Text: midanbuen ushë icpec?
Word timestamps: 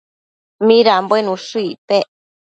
midanbuen 0.67 1.29
ushë 1.35 1.61
icpec? 1.69 2.07